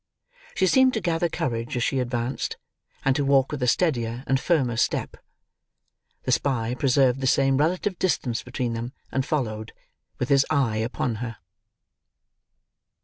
[0.55, 2.57] She seemed to gather courage as she advanced,
[3.05, 5.15] and to walk with a steadier and firmer step.
[6.23, 9.73] The spy preserved the same relative distance between them, and followed:
[10.17, 11.37] with his eye upon her.